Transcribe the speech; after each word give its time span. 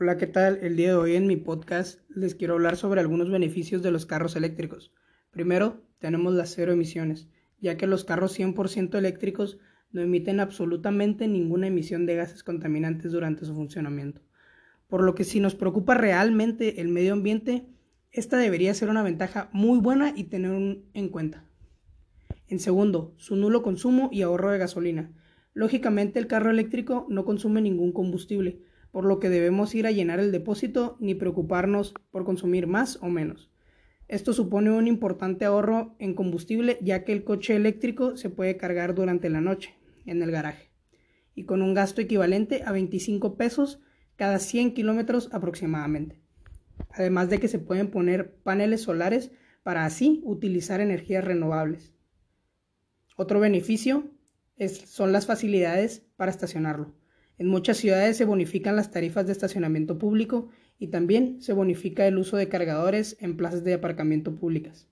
Hola, 0.00 0.16
¿qué 0.16 0.28
tal? 0.28 0.60
El 0.62 0.76
día 0.76 0.90
de 0.90 0.94
hoy 0.94 1.16
en 1.16 1.26
mi 1.26 1.34
podcast 1.34 2.08
les 2.08 2.36
quiero 2.36 2.54
hablar 2.54 2.76
sobre 2.76 3.00
algunos 3.00 3.30
beneficios 3.30 3.82
de 3.82 3.90
los 3.90 4.06
carros 4.06 4.36
eléctricos. 4.36 4.92
Primero, 5.32 5.82
tenemos 5.98 6.34
las 6.34 6.50
cero 6.54 6.70
emisiones, 6.70 7.28
ya 7.60 7.76
que 7.76 7.88
los 7.88 8.04
carros 8.04 8.38
100% 8.38 8.96
eléctricos 8.96 9.58
no 9.90 10.00
emiten 10.00 10.38
absolutamente 10.38 11.26
ninguna 11.26 11.66
emisión 11.66 12.06
de 12.06 12.14
gases 12.14 12.44
contaminantes 12.44 13.10
durante 13.10 13.44
su 13.44 13.56
funcionamiento. 13.56 14.20
Por 14.86 15.02
lo 15.02 15.16
que 15.16 15.24
si 15.24 15.40
nos 15.40 15.56
preocupa 15.56 15.94
realmente 15.94 16.80
el 16.80 16.86
medio 16.86 17.14
ambiente, 17.14 17.66
esta 18.12 18.36
debería 18.36 18.74
ser 18.74 18.90
una 18.90 19.02
ventaja 19.02 19.50
muy 19.52 19.80
buena 19.80 20.12
y 20.14 20.24
tener 20.24 20.80
en 20.94 21.08
cuenta. 21.08 21.44
En 22.46 22.60
segundo, 22.60 23.14
su 23.16 23.34
nulo 23.34 23.64
consumo 23.64 24.10
y 24.12 24.22
ahorro 24.22 24.52
de 24.52 24.58
gasolina. 24.58 25.10
Lógicamente 25.54 26.20
el 26.20 26.28
carro 26.28 26.52
eléctrico 26.52 27.08
no 27.08 27.24
consume 27.24 27.60
ningún 27.60 27.90
combustible, 27.90 28.60
por 28.98 29.04
lo 29.04 29.20
que 29.20 29.28
debemos 29.28 29.76
ir 29.76 29.86
a 29.86 29.92
llenar 29.92 30.18
el 30.18 30.32
depósito 30.32 30.96
ni 30.98 31.14
preocuparnos 31.14 31.94
por 32.10 32.24
consumir 32.24 32.66
más 32.66 32.98
o 33.00 33.08
menos. 33.08 33.48
Esto 34.08 34.32
supone 34.32 34.72
un 34.72 34.88
importante 34.88 35.44
ahorro 35.44 35.94
en 36.00 36.14
combustible 36.14 36.80
ya 36.82 37.04
que 37.04 37.12
el 37.12 37.22
coche 37.22 37.54
eléctrico 37.54 38.16
se 38.16 38.28
puede 38.28 38.56
cargar 38.56 38.96
durante 38.96 39.30
la 39.30 39.40
noche 39.40 39.76
en 40.04 40.20
el 40.20 40.32
garaje 40.32 40.72
y 41.36 41.44
con 41.44 41.62
un 41.62 41.74
gasto 41.74 42.00
equivalente 42.00 42.64
a 42.66 42.72
25 42.72 43.36
pesos 43.36 43.78
cada 44.16 44.40
100 44.40 44.74
kilómetros 44.74 45.28
aproximadamente. 45.32 46.20
Además 46.90 47.30
de 47.30 47.38
que 47.38 47.46
se 47.46 47.60
pueden 47.60 47.92
poner 47.92 48.34
paneles 48.42 48.82
solares 48.82 49.30
para 49.62 49.84
así 49.84 50.22
utilizar 50.24 50.80
energías 50.80 51.24
renovables. 51.24 51.94
Otro 53.16 53.38
beneficio 53.38 54.10
son 54.86 55.12
las 55.12 55.26
facilidades 55.26 56.02
para 56.16 56.32
estacionarlo. 56.32 56.98
En 57.38 57.46
muchas 57.46 57.76
ciudades 57.76 58.16
se 58.16 58.24
bonifican 58.24 58.74
las 58.74 58.90
tarifas 58.90 59.26
de 59.26 59.32
estacionamiento 59.32 59.96
público 59.96 60.48
y 60.78 60.88
también 60.88 61.40
se 61.40 61.52
bonifica 61.52 62.06
el 62.06 62.18
uso 62.18 62.36
de 62.36 62.48
cargadores 62.48 63.16
en 63.20 63.36
plazas 63.36 63.62
de 63.62 63.74
aparcamiento 63.74 64.34
públicas. 64.34 64.88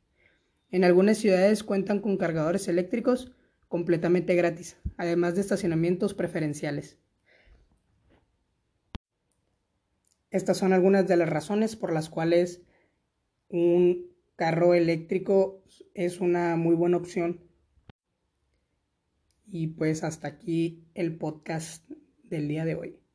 En 0.70 0.84
algunas 0.84 1.18
ciudades 1.18 1.64
cuentan 1.64 2.00
con 2.00 2.16
cargadores 2.16 2.68
eléctricos 2.68 3.32
completamente 3.68 4.34
gratis, 4.36 4.76
además 4.96 5.34
de 5.34 5.40
estacionamientos 5.40 6.14
preferenciales. 6.14 6.98
Estas 10.30 10.56
son 10.56 10.72
algunas 10.72 11.08
de 11.08 11.16
las 11.16 11.28
razones 11.28 11.74
por 11.74 11.92
las 11.92 12.08
cuales 12.08 12.62
un 13.48 14.06
carro 14.36 14.74
eléctrico 14.74 15.64
es 15.94 16.20
una 16.20 16.56
muy 16.56 16.76
buena 16.76 16.96
opción. 16.96 17.40
Y 19.46 19.68
pues 19.68 20.04
hasta 20.04 20.28
aquí 20.28 20.84
el 20.94 21.16
podcast 21.16 21.90
del 22.28 22.48
día 22.48 22.64
de 22.64 22.74
hoy. 22.74 23.05